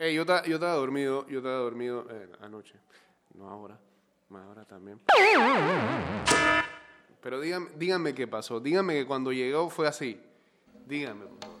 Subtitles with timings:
[0.00, 2.74] Yo, ta- yo estaba dormido, yo estaba dormido eh, anoche.
[3.34, 3.78] No ahora,
[4.30, 4.98] más ahora también.
[7.20, 8.60] Pero díganme, díganme qué pasó.
[8.60, 10.18] Díganme que cuando llegó fue así.
[10.86, 11.60] Díganme, por favor.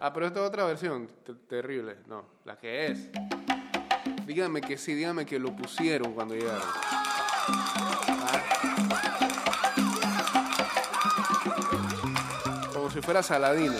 [0.00, 1.08] Ah, pero esta es otra versión.
[1.24, 1.96] te- terrible.
[2.06, 3.08] No, la que es.
[4.26, 6.62] Díganme que sí, díganme que lo pusieron cuando llegaron.
[6.62, 8.42] Ah.
[12.74, 13.74] Como si fuera Saladino.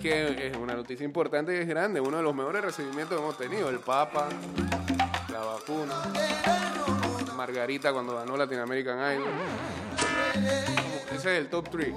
[0.00, 2.00] Que es una noticia importante y es grande.
[2.00, 3.68] Uno de los mejores recibimientos que hemos tenido.
[3.68, 4.28] El Papa,
[5.30, 5.94] la vacuna,
[7.36, 9.28] Margarita cuando ganó Latin American Idol.
[11.14, 11.94] Ese es el top 3.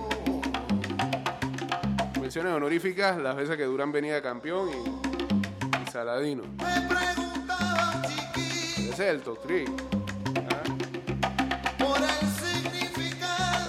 [2.20, 6.44] Menciones honoríficas las veces que Durán venía de campeón y, y Saladino.
[8.78, 9.70] Ese es el top 3.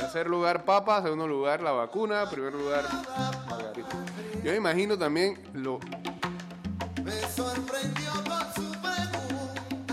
[0.00, 2.84] Tercer lugar Papa, segundo lugar la vacuna, primer lugar.
[4.44, 5.80] Yo me imagino también lo,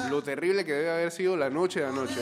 [0.10, 2.22] lo terrible que debe haber sido la noche de anoche,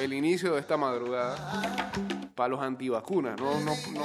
[0.00, 1.90] el inicio de esta madrugada,
[2.36, 3.36] para los antivacunas.
[3.40, 4.04] No, no, no,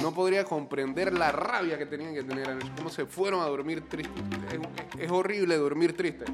[0.00, 3.86] no podría comprender la rabia que tenían que tener anoche, cómo se fueron a dormir
[3.86, 4.22] tristes.
[4.50, 6.24] Es, es horrible dormir triste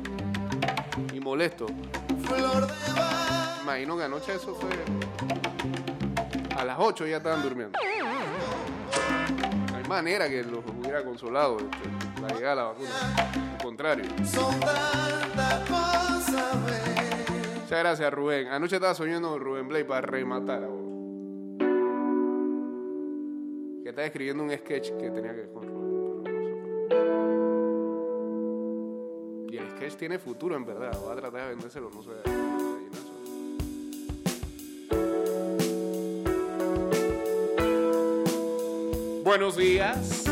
[1.12, 1.67] y molesto.
[3.65, 5.92] Imagino que anoche eso fue.
[6.63, 7.77] A las 8 ya estaban durmiendo.
[9.73, 12.91] No hay manera que los hubiera consolado este, la llegada de la vacuna.
[13.51, 14.05] Al contrario.
[17.57, 18.47] Muchas gracias, Rubén.
[18.47, 20.83] Anoche estaba soñando con Rubén Blay para rematar a vos.
[23.83, 25.83] Que estaba escribiendo un sketch que tenía que ver con Rubén.
[29.51, 30.97] Y el sketch tiene futuro, en verdad.
[31.03, 32.11] Voy a tratar de vendérselo, no sé.
[39.33, 40.27] Buenos días.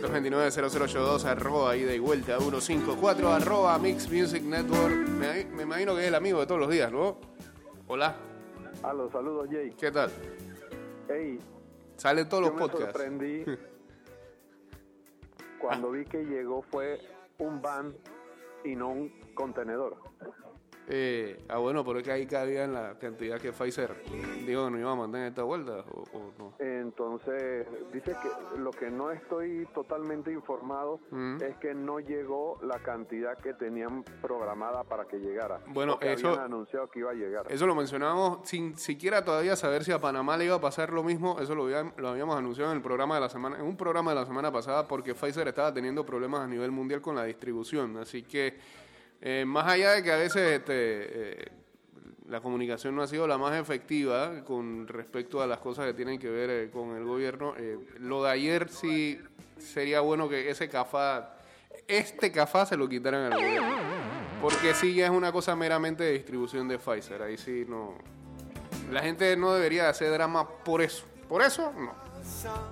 [0.00, 1.24] ...229-0082...
[1.26, 6.14] arroba ida y vuelta 154 arroba Mix Music Network me, me imagino que es el
[6.14, 7.18] amigo de todos los días, ¿no?
[7.88, 8.16] Hola,
[8.82, 9.70] A los saludos, Jay.
[9.78, 10.10] ¿qué tal?
[11.10, 11.38] Hey,
[11.98, 12.86] Salen todos yo los me podcasts.
[12.86, 13.44] sorprendí
[15.60, 16.98] cuando vi que llegó fue
[17.36, 17.94] un van
[18.64, 19.98] y no un contenedor.
[20.88, 23.94] Eh, ah, bueno, pero es que ahí cabía en la cantidad que Pfizer
[24.44, 26.54] que no iba a mandar en esta vuelta, o, o no.
[26.58, 31.36] Entonces, dice que lo que no estoy totalmente informado Mm.
[31.42, 35.60] es que no llegó la cantidad que tenían programada para que llegara.
[35.68, 37.46] Bueno, eso- habían anunciado que iba a llegar.
[37.50, 41.02] Eso lo mencionábamos sin siquiera todavía saber si a Panamá le iba a pasar lo
[41.02, 41.38] mismo.
[41.40, 44.10] Eso lo, habían- lo habíamos anunciado en el programa de la semana, en un programa
[44.12, 47.96] de la semana pasada, porque Pfizer estaba teniendo problemas a nivel mundial con la distribución.
[47.98, 48.58] Así que
[49.22, 51.52] eh, más allá de que a veces este, eh,
[52.32, 56.18] la comunicación no ha sido la más efectiva con respecto a las cosas que tienen
[56.18, 59.20] que ver eh, con el gobierno, eh, lo de ayer sí
[59.58, 61.36] sería bueno que ese cafá,
[61.86, 63.76] este cafá se lo quitaran al gobierno.
[64.40, 67.22] Porque sí ya es una cosa meramente de distribución de Pfizer.
[67.22, 67.96] Ahí sí no.
[68.90, 71.04] La gente no debería hacer drama por eso.
[71.28, 71.94] Por eso, no.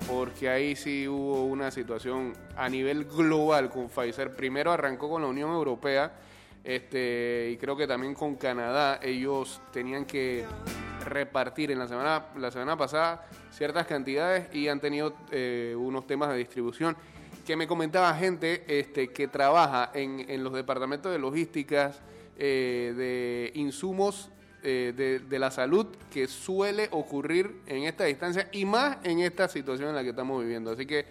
[0.08, 4.34] Porque ahí sí hubo una situación a nivel global con Pfizer.
[4.34, 6.12] Primero arrancó con la Unión Europea
[6.65, 9.00] este, y creo que también con Canadá.
[9.03, 10.44] Ellos tenían que
[11.04, 16.31] repartir en la semana, la semana pasada ciertas cantidades y han tenido eh, unos temas
[16.31, 16.97] de distribución
[17.47, 22.00] que me comentaba gente este, que trabaja en, los departamentos de logísticas
[22.38, 24.31] eh, de insumos
[24.62, 29.88] eh, de la salud que suele ocurrir en esta distancia y más en esta situación
[29.88, 30.71] en la que estamos viviendo.
[30.71, 31.06] Así que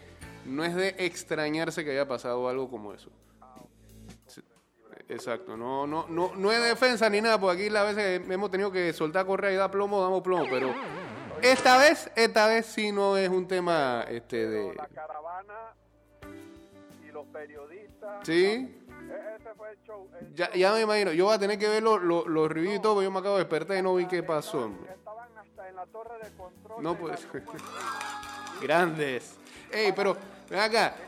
[0.46, 3.10] no es de extrañarse que haya pasado algo como eso.
[5.10, 8.72] Exacto, no, no, no, no es defensa ni nada, porque aquí las veces hemos tenido
[8.72, 10.72] que soltar correa y dar plomo, damos plomo, pero
[11.42, 15.74] esta vez, esta vez sí no es un tema este de La caravana
[17.08, 18.20] y los periodistas.
[18.24, 20.08] sí, E- Ese fue el show.
[20.22, 22.94] el ya, me imagino, yo voy a tener que ver los los reviews y todo,
[22.96, 24.70] porque yo me acabo de despertar y no vi qué pasó.
[24.94, 26.84] Estaban hasta en la torre de control.
[26.84, 27.28] No, pues.
[28.62, 29.36] Grandes.
[29.72, 30.16] Ey, pero
[30.50, 30.60] ven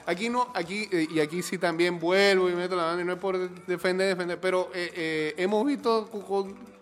[0.06, 3.14] aquí no, aquí eh, y aquí sí también vuelvo y meto la mano y no
[3.14, 6.10] es por defender, defender, pero eh, eh, hemos visto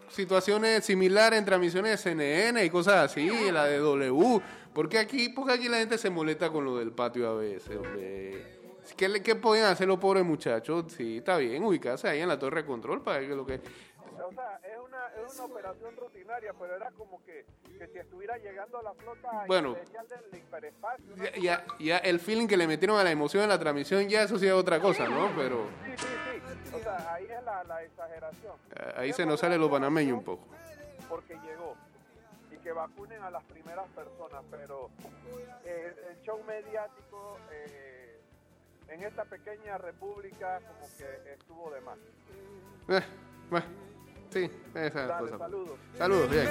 [0.09, 4.41] situaciones similares en transmisiones de CNN y cosas así, la de W.
[4.73, 8.59] porque aquí, porque aquí la gente se molesta con lo del patio a veces, hombre?
[8.97, 10.85] ¿Qué, ¿Qué podían hacer los pobres muchachos?
[10.95, 13.61] Sí, está bien, ubicarse ahí en la torre de control para es lo que...
[14.29, 17.45] O sea, es una, era una operación rutinaria, pero era como que,
[17.77, 19.73] que si estuviera llegando a la flota Bueno.
[19.73, 21.05] del hiperespacio.
[21.13, 24.07] una Ya, ya, ya el feeling que le metieron a la emoción en la transmisión,
[24.07, 25.29] ya eso sí es otra cosa, ¿no?
[25.35, 26.07] Pero Sí, sí,
[26.69, 26.75] sí.
[26.75, 28.53] O sea, ahí es la, la exageración.
[28.75, 30.45] eh, ahí se nos sale lo panameño un poco.
[31.09, 31.75] Porque llegó.
[32.51, 34.89] Y que vacunen a las primeras personas, pero
[35.65, 38.19] eh, el show mediático eh,
[38.89, 41.97] en esta pequeña república como que estuvo de más.
[42.89, 43.01] Eh,
[43.49, 43.65] bueno,
[44.29, 45.37] sí, esa Dale, cosa.
[45.37, 45.77] saludos.
[45.97, 46.47] Saludos, bien.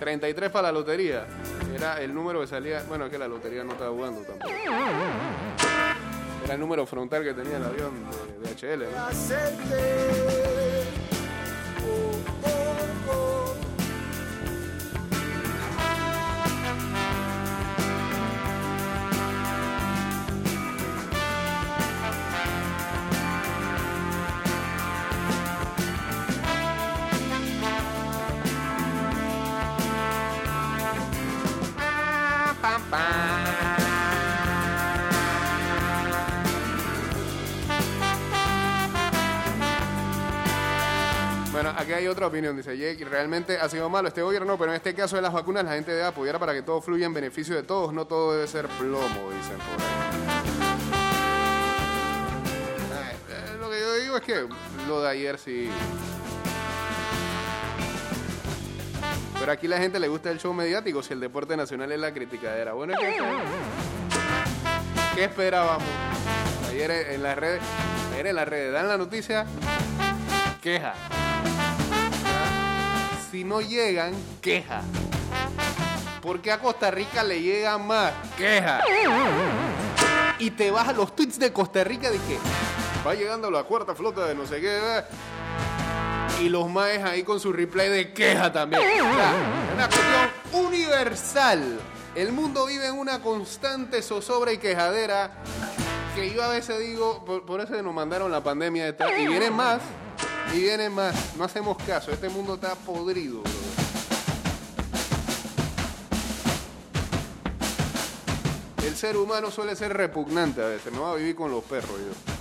[0.00, 1.26] 33 para la lotería.
[1.74, 2.82] Era el número que salía.
[2.88, 4.52] Bueno, es que la lotería no estaba jugando tampoco.
[6.44, 7.92] Era el número frontal que tenía el avión
[8.42, 8.82] de, de HL.
[8.90, 10.41] ¿no?
[41.82, 42.56] Aquí hay otra opinión.
[42.56, 45.64] Dice, Jake, realmente ha sido malo este gobierno, pero en este caso de las vacunas
[45.64, 47.92] la gente debe apoyar para que todo fluya en beneficio de todos.
[47.92, 50.22] No todo debe ser plomo, dicen por ahí.
[53.04, 54.46] Ay, eh, Lo que yo digo es que
[54.88, 55.68] lo de ayer sí.
[59.38, 62.14] Pero aquí la gente le gusta el show mediático si el deporte nacional es la
[62.14, 62.74] criticadera.
[62.74, 63.16] Bueno, ¿qué,
[65.16, 65.82] ¿qué esperábamos?
[66.70, 67.60] Ayer en las redes,
[68.12, 69.44] ayer en las redes dan la noticia,
[70.62, 70.94] queja.
[73.32, 74.12] Si no llegan,
[74.42, 74.82] queja.
[76.20, 78.82] Porque a Costa Rica le llegan más, queja.
[80.38, 82.36] Y te vas a los tweets de Costa Rica de que
[83.06, 84.78] va llegando la cuarta flota de no sé qué.
[86.42, 88.82] Y los maes ahí con su replay de queja también.
[88.82, 89.32] O sea,
[89.66, 91.80] es una cuestión universal.
[92.14, 95.42] El mundo vive en una constante zozobra y quejadera
[96.14, 99.10] que yo a veces digo, por, eso nos mandaron la pandemia detrás.
[99.18, 99.80] Y vienen más,
[100.54, 101.14] y vienen más.
[101.36, 103.40] No hacemos caso, este mundo está podrido.
[103.40, 103.72] brother.
[108.86, 111.90] El ser humano suele ser repugnante a veces, no va a vivir con los perros
[111.98, 112.32] yo.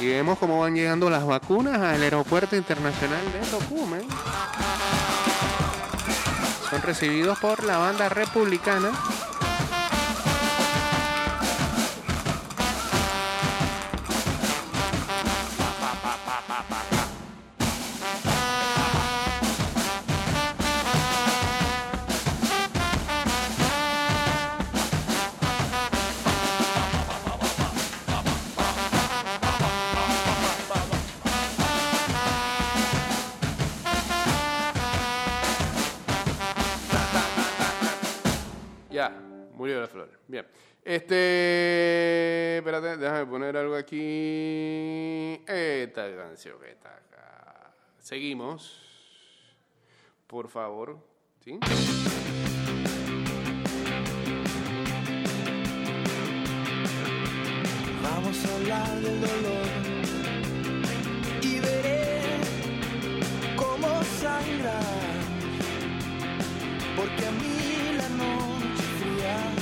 [0.00, 4.06] Y vemos cómo van llegando las vacunas al aeropuerto internacional de Tocumen.
[6.70, 8.92] Son recibidos por la banda republicana.
[45.46, 47.72] Esta canción que está acá.
[47.98, 48.80] Seguimos.
[50.26, 50.98] Por favor.
[51.44, 51.58] ¿Sí?
[58.02, 59.66] Vamos a hablar del dolor
[61.42, 62.20] y veré
[63.56, 64.80] cómo sangra.
[66.96, 67.49] Porque a mí.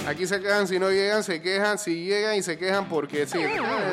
[0.08, 3.38] Aquí se quejan si no llegan, se quejan si llegan y se quejan porque sí.
[3.44, 3.92] Ah.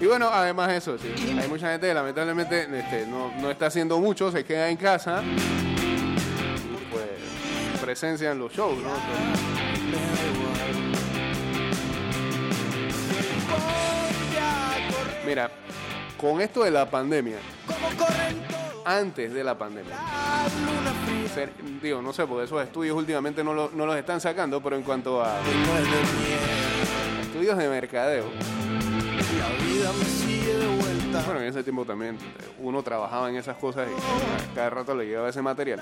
[0.00, 1.12] Y bueno, además eso, sí.
[1.36, 5.24] Hay mucha gente que lamentablemente este, no, no está haciendo mucho, se queda en casa.
[6.88, 8.90] Pues presencian los shows, ¿no?
[15.26, 15.50] Mira,
[16.16, 17.38] con esto de la pandemia.
[18.96, 19.94] Antes de la pandemia,
[21.82, 24.82] digo, no sé, porque esos estudios últimamente no, lo- no los están sacando, pero en
[24.82, 25.38] cuanto a
[27.22, 28.24] estudios de mercadeo,
[29.38, 31.22] La vida me sigue de vuelta.
[31.26, 32.16] bueno, en ese tiempo también
[32.60, 35.80] uno trabajaba en esas cosas y cada rato le llegaba ese material.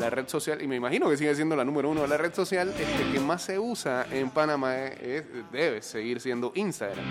[0.00, 2.68] La red social, y me imagino que sigue siendo la número uno, la red social
[2.78, 4.74] este, que más se usa en Panamá
[5.52, 7.04] debe seguir siendo Instagram.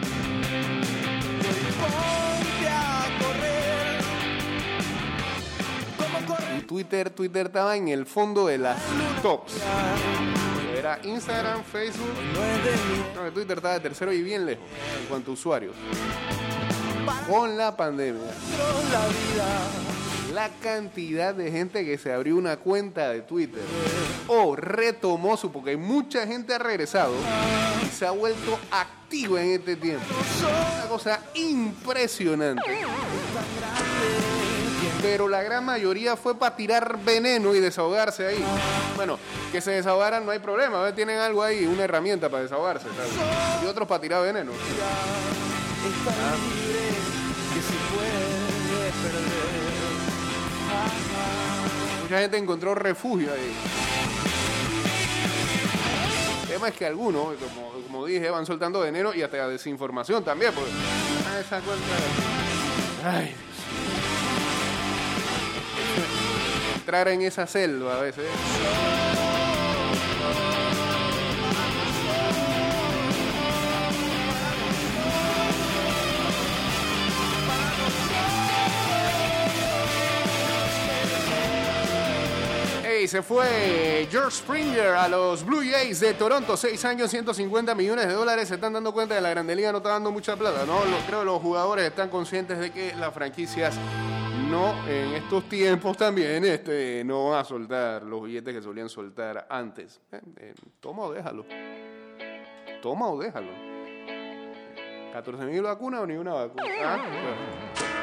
[6.69, 8.77] Twitter, Twitter estaba en el fondo de las
[9.23, 9.53] tops.
[10.77, 14.63] Era Instagram, Facebook, Twitter está de tercero y bien lejos
[15.01, 15.73] en cuanto a usuarios.
[17.27, 18.21] Con la pandemia,
[20.31, 23.63] la cantidad de gente que se abrió una cuenta de Twitter
[24.27, 27.15] o retomó su, porque mucha gente ha regresado
[27.83, 30.05] y se ha vuelto activa en este tiempo.
[30.77, 32.61] Una cosa impresionante.
[35.01, 38.43] Pero la gran mayoría fue para tirar veneno y desahogarse ahí.
[38.95, 39.17] Bueno,
[39.51, 40.93] que se desahogaran no hay problema, ¿ves?
[40.95, 42.87] tienen algo ahí, una herramienta para desahogarse.
[43.63, 44.51] Y otros para tirar veneno.
[52.03, 53.53] Mucha gente encontró refugio ahí.
[56.41, 57.35] El tema es que algunos,
[57.87, 60.51] como, dije, van soltando veneno y hasta desinformación también.
[63.05, 63.35] Ah, Ay,
[66.89, 68.25] Entrar en esa selva a veces.
[83.07, 88.13] Se fue George Springer a los Blue Jays de Toronto, 6 años, 150 millones de
[88.13, 88.47] dólares.
[88.49, 90.85] Se están dando cuenta de la Grande Liga no está dando mucha plata, ¿no?
[90.85, 93.73] Lo- creo que los jugadores están conscientes de que las franquicias
[94.49, 99.45] no, en estos tiempos también, este, no van a soltar los billetes que solían soltar
[99.49, 100.01] antes.
[100.11, 101.45] Eh, eh, toma o déjalo.
[102.81, 103.51] Toma o déjalo.
[105.13, 106.63] 14 mil vacunas o ni una vacuna.
[106.83, 107.98] Ah, bueno.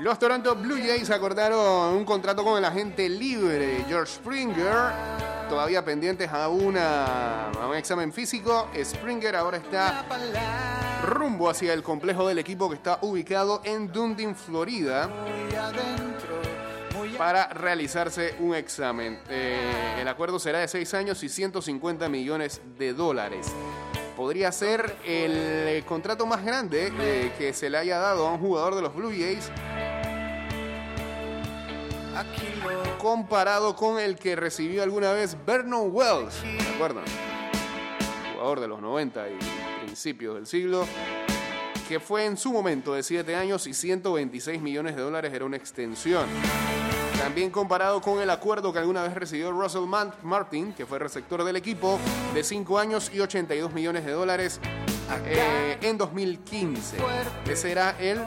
[0.00, 4.94] Los Toronto Blue Jays acordaron un contrato con el agente libre George Springer,
[5.50, 8.70] todavía pendientes a, una, un examen físico.
[8.82, 10.06] Springer ahora está
[11.04, 15.10] rumbo hacia el complejo del equipo que está ubicado en Dundee, Florida,
[17.18, 19.20] para realizarse un examen.
[19.28, 23.48] Eh, el acuerdo será de 6 años y 150 millones de dólares.
[24.16, 28.40] Podría ser el eh, contrato más grande eh, que se le haya dado a un
[28.40, 29.50] jugador de los Blue Jays
[32.98, 36.34] comparado con el que recibió alguna vez Vernon Wells.
[38.32, 39.38] Jugador de los 90 y
[39.84, 40.86] principios del siglo,
[41.88, 45.56] que fue en su momento de 7 años y 126 millones de dólares, era una
[45.56, 46.26] extensión.
[47.18, 49.84] También comparado con el acuerdo que alguna vez recibió Russell
[50.22, 51.98] Martin, que fue receptor del equipo,
[52.32, 54.58] de 5 años y 82 millones de dólares
[55.26, 56.96] eh, en 2015.
[57.46, 58.20] Ese era el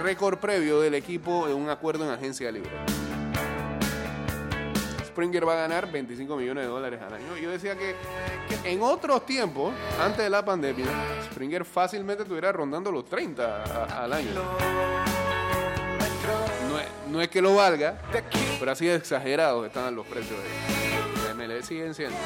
[0.00, 2.70] récord previo del equipo de un acuerdo en agencia libre.
[5.06, 7.36] Springer va a ganar 25 millones de dólares al año.
[7.36, 7.94] Yo decía que
[8.64, 10.86] en otros tiempos, antes de la pandemia,
[11.30, 14.28] Springer fácilmente estuviera rondando los 30 a- al año.
[17.10, 17.98] No es, que lo valga,
[18.60, 21.62] pero así exagerados están los precios de.
[21.64, 22.16] Siguen siendo.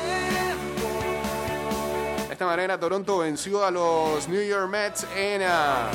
[2.35, 5.89] Esta manera, Toronto venció a los New York Mets en ah,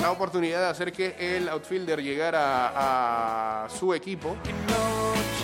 [0.00, 2.72] la oportunidad de hacer que el outfielder llegara
[3.64, 4.34] a su equipo.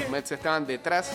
[0.00, 1.12] Los Mets estaban detrás,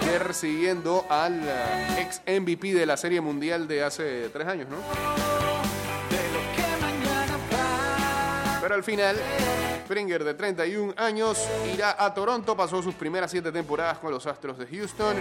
[0.00, 4.76] persiguiendo al ah, ex MVP de la Serie Mundial de hace tres años, ¿no?
[8.62, 9.18] Pero al final,
[9.84, 14.56] Springer de 31 años irá a Toronto, pasó sus primeras siete temporadas con los Astros
[14.56, 15.16] de Houston.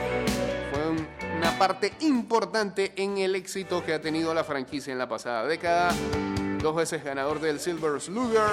[0.71, 5.10] Fue un- una parte importante en el éxito que ha tenido la franquicia en la
[5.10, 5.91] pasada década.
[6.62, 8.43] Dos veces ganador del Silver Slugger.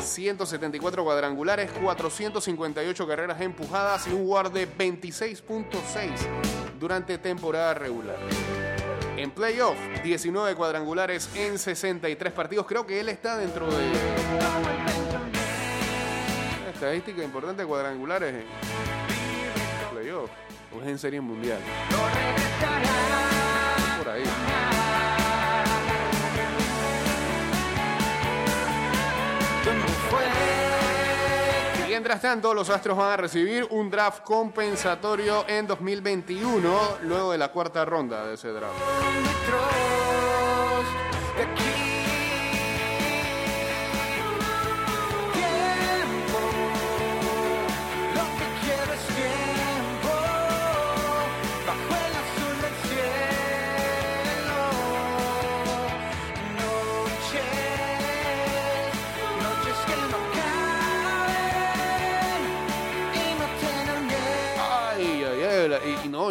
[0.00, 5.74] 174 cuadrangulares, 458 carreras empujadas y un WAR de 26.6
[6.78, 8.18] durante temporada regular.
[9.16, 12.66] En playoff, 19 cuadrangulares en 63 partidos.
[12.66, 13.92] Creo que él está dentro de.
[16.72, 18.44] Estadística importante cuadrangulares
[20.86, 21.58] en serie mundial.
[23.98, 24.22] Por ahí.
[31.88, 37.48] Mientras tanto, los Astros van a recibir un draft compensatorio en 2021, luego de la
[37.52, 39.99] cuarta ronda de ese draft.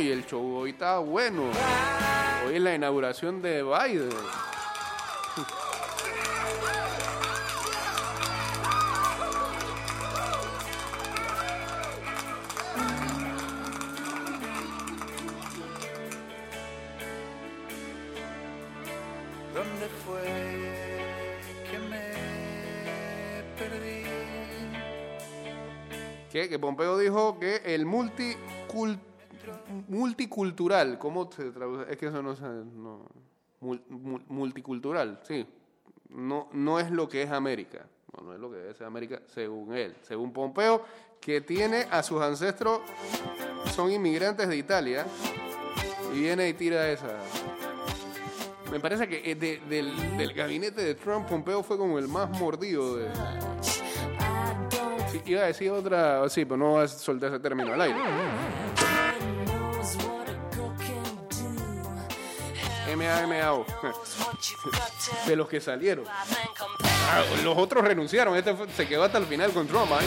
[0.01, 1.43] y el show hoy está bueno.
[2.45, 4.09] Hoy es la inauguración de Biden.
[19.53, 20.21] ¿Dónde fue
[21.69, 22.13] que me
[23.57, 24.03] perdí?
[26.31, 29.08] Que Pompeo dijo que el multicultural
[29.89, 31.91] multicultural, ¿cómo se traduce?
[31.91, 33.05] Es que eso no es no,
[33.61, 35.45] mul- mul- multicultural, sí.
[36.09, 37.85] No, no es lo que es América.
[38.17, 39.95] No, no es lo que ser América, según él.
[40.01, 40.83] Según Pompeo,
[41.19, 42.79] que tiene a sus ancestros,
[43.75, 45.05] son inmigrantes de Italia,
[46.15, 47.19] y viene y tira esa.
[48.71, 52.29] Me parece que eh, de- del, del gabinete de Trump, Pompeo fue como el más
[52.39, 53.07] mordido de.
[55.11, 57.99] Sí, iba a decir otra, sí, pero no voy a soltar ese término al aire.
[62.87, 63.65] M-A-M-A-O.
[65.27, 66.05] De los que salieron.
[66.07, 70.05] Ah, los otros renunciaron, este fue- se quedó hasta el final con Trump ahí.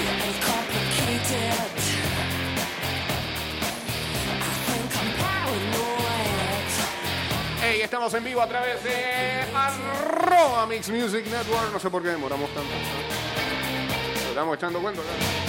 [7.63, 11.73] Hey, estamos en vivo a través de arroba Mix Music Network.
[11.73, 12.71] No sé por qué demoramos tanto.
[14.29, 15.01] Estamos echando cuenta.
[15.01, 15.42] ¿no?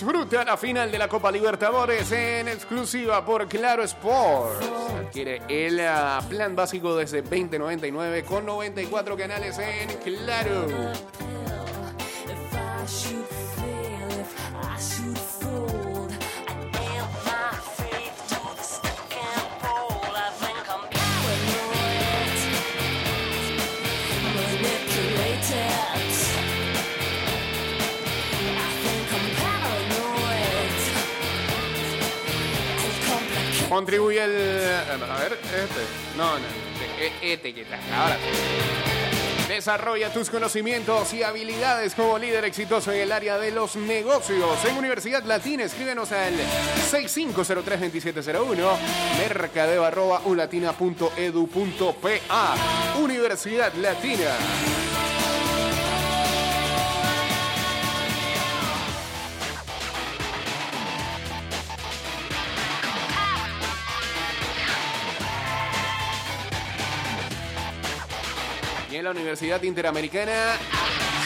[0.00, 4.64] Disfruta la final de la Copa Libertadores en exclusiva por Claro Sports.
[4.96, 10.66] Adquiere el ah, plan básico desde 2099 con 94 canales en Claro.
[33.78, 34.66] Contribuye el.
[34.90, 35.82] A ver, este.
[36.16, 36.44] No, no,
[36.96, 37.78] este, este que está.
[37.96, 38.22] Ahora sí.
[39.46, 44.64] Desarrolla tus conocimientos y habilidades como líder exitoso en el área de los negocios.
[44.64, 46.34] En Universidad Latina, escríbenos al
[46.90, 48.56] 6503-2701,
[49.16, 52.54] mercadeo arroba ulatina.edu.pa.
[53.00, 54.87] Universidad Latina.
[69.08, 70.58] La Universidad Interamericana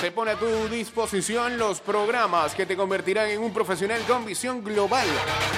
[0.00, 4.62] se pone a tu disposición los programas que te convertirán en un profesional con visión
[4.62, 5.04] global.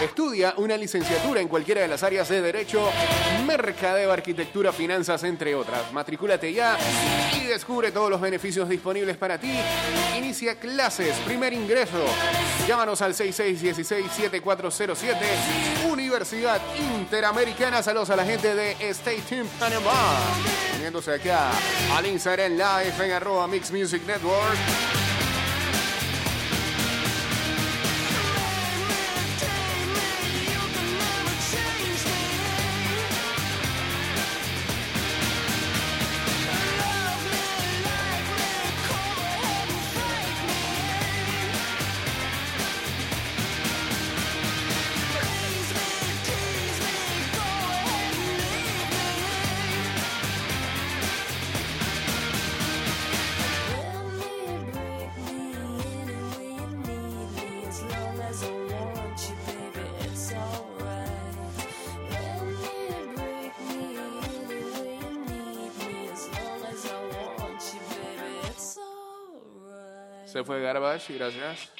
[0.02, 2.88] Estudia una licenciatura en cualquiera de las áreas de Derecho,
[3.46, 5.92] Mercadeo, Arquitectura, Finanzas, entre otras.
[5.92, 6.78] Matricúlate ya
[7.36, 9.52] y descubre todos los beneficios disponibles para ti.
[10.16, 12.02] Inicia clases, primer ingreso.
[12.66, 15.14] Llámanos al 6616-7407.
[15.90, 16.62] Universidad
[16.98, 17.82] Interamericana.
[17.82, 20.72] Saludos a la gente de State Team Panamá.
[20.94, 21.50] Uniéndose acá
[21.96, 25.23] al Instagram Live en arroba Mix Music Network.
[70.34, 71.70] Se fue Garbage, gracias.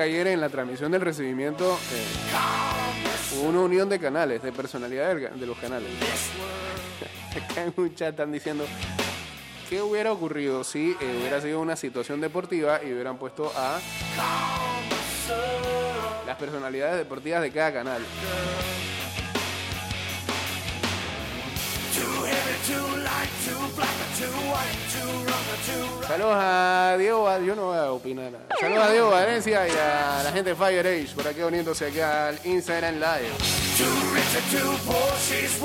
[0.00, 5.46] Ayer en la transmisión del recibimiento eh, hubo una unión de canales, de personalidades de
[5.46, 5.88] los canales.
[7.50, 8.64] Acá en un chat están diciendo
[9.68, 13.78] qué hubiera ocurrido si eh, hubiera sido una situación deportiva y hubieran puesto a
[16.26, 18.02] las personalidades deportivas de cada canal.
[26.06, 28.32] Saludos a Diego, yo no voy a opinar.
[28.58, 32.00] Saludos a Diego Valencia y a la gente de Fire Age por aquí uniéndose aquí
[32.00, 33.58] al Instagram Live.
[33.80, 35.58] Or too poor, she's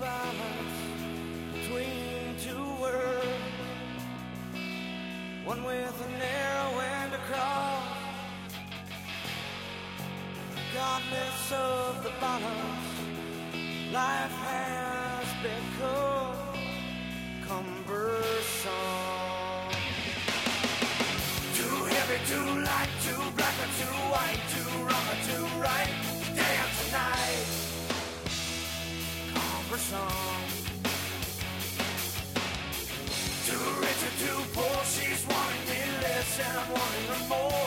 [0.00, 4.02] a between two worlds,
[5.44, 7.84] one with a narrow end across.
[10.56, 12.90] Regardless of the balance,
[13.92, 16.36] life has become
[17.46, 18.39] cumbersome.
[29.90, 30.70] Cumbersome.
[33.46, 37.59] Too rich or too poor, she's wanting me less and I'm wanting her more.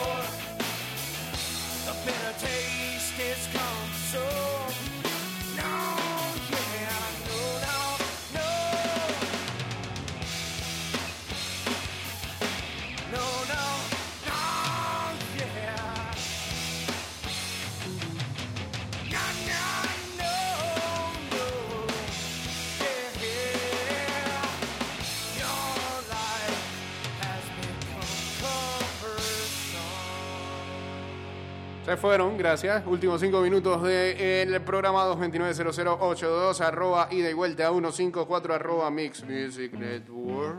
[31.94, 32.84] Se fueron, gracias.
[32.88, 40.56] Últimos cinco minutos del programa 229-0082, arroba ida y vuelta 154, arroba Mix Music Network.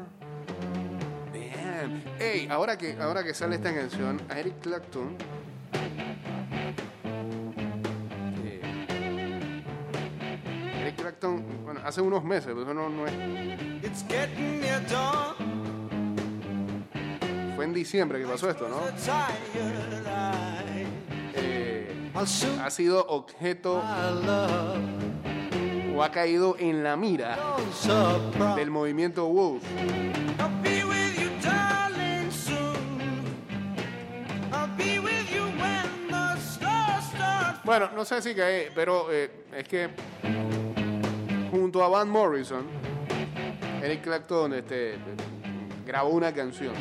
[1.34, 2.02] Bien.
[2.20, 5.18] Ey, ahora que, ahora que sale esta canción, a Eric Clapton.
[8.46, 8.62] eh,
[10.84, 13.14] Eric Clapton, bueno, hace unos meses, pero eso no, no es.
[17.58, 18.80] Fue en diciembre que pasó esto, ¿no?
[22.60, 23.84] Ha sido objeto
[25.96, 27.38] o ha caído en la mira
[28.56, 29.64] del movimiento Wolf.
[37.64, 39.90] Bueno, no sé si cae, pero eh, es que
[41.52, 42.66] junto a Van Morrison,
[43.84, 44.98] Eric Clapton este,
[45.86, 46.74] grabó una canción.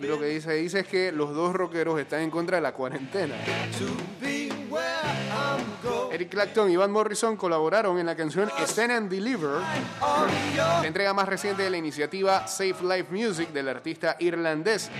[0.00, 2.72] Y lo que dice, dice es que los dos rockeros están en contra de la
[2.72, 3.34] cuarentena.
[6.12, 9.60] Eric Clapton y Van Morrison colaboraron en la canción Stand and Deliver,
[10.56, 14.90] la entrega más reciente de la iniciativa Safe Life Music del artista irlandés.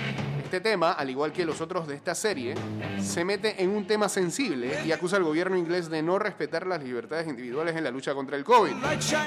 [0.54, 2.54] Este tema, al igual que los otros de esta serie,
[3.02, 6.80] se mete en un tema sensible y acusa al gobierno inglés de no respetar las
[6.80, 8.70] libertades individuales en la lucha contra el COVID.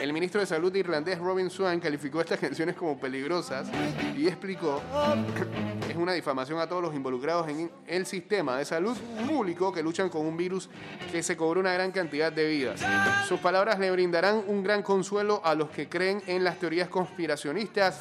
[0.01, 3.67] El ministro de Salud irlandés Robin Swan calificó estas canciones como peligrosas
[4.15, 4.81] y explicó
[5.89, 8.95] es una difamación a todos los involucrados en el sistema de salud
[9.27, 10.69] público que luchan con un virus
[11.11, 12.79] que se cobró una gran cantidad de vidas.
[13.27, 17.99] Sus palabras le brindarán un gran consuelo a los que creen en las teorías conspiracionistas,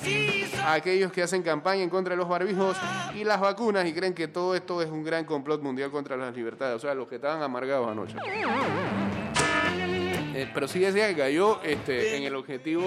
[0.62, 2.76] a aquellos que hacen campaña en contra de los barbijos
[3.16, 6.34] y las vacunas y creen que todo esto es un gran complot mundial contra las
[6.36, 6.76] libertades.
[6.76, 8.14] O sea, los que estaban amargados anoche.
[10.34, 12.84] Eh, pero sí decía que cayó este, en el objetivo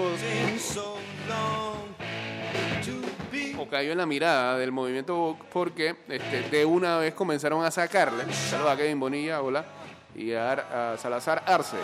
[3.58, 8.32] o cayó en la mirada del movimiento porque este, de una vez comenzaron a sacarle,
[8.32, 9.64] saludos a Kevin Bonilla, hola,
[10.14, 11.76] y a, a Salazar Arce,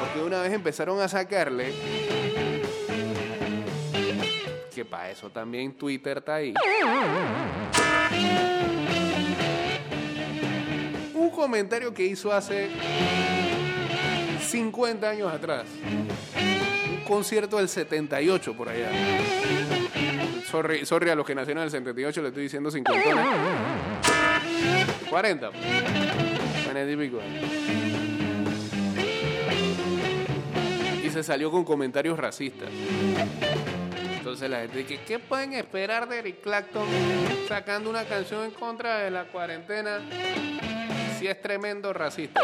[0.00, 1.72] porque de una vez empezaron a sacarle,
[4.80, 6.54] que para eso también Twitter está ahí,
[11.12, 12.70] un comentario que hizo hace
[14.40, 15.66] 50 años atrás.
[16.88, 18.90] Un concierto del 78 por allá.
[20.50, 23.00] Sorry, sorry a los que nacieron en el 78, le estoy diciendo 50.
[25.10, 25.50] 40.
[26.64, 27.18] 40 y pico.
[31.04, 32.70] Y se salió con comentarios racistas.
[34.20, 36.86] Entonces la gente dice, ¿qué pueden esperar de Eric Clapton
[37.48, 39.98] sacando una canción en contra de la cuarentena
[41.18, 42.38] si es tremendo racista?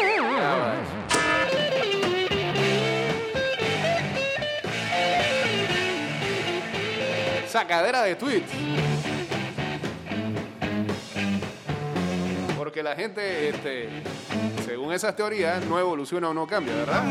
[7.46, 8.52] Sacadera de tweets.
[12.56, 13.90] Porque la gente, este,
[14.64, 17.04] según esas teorías, no evoluciona o no cambia, ¿verdad?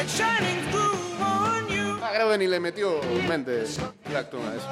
[0.00, 0.04] Ah,
[2.14, 3.64] creo que ni le metió mente
[4.06, 4.68] Clapton a eso.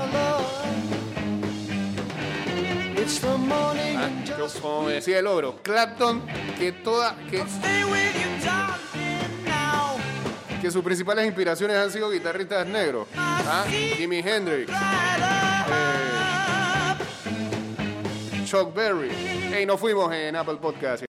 [2.96, 6.22] It's the morning Ah, yo, just como decía el ogro, Clapton,
[6.56, 7.44] que toda, que,
[10.70, 13.08] sus principales inspiraciones han sido guitarristas negros.
[13.16, 13.64] ¿ah?
[13.68, 14.76] Jimi Hendrix, up.
[18.46, 19.10] Chuck Berry.
[19.52, 21.02] Hey, nos fuimos en Apple Podcast.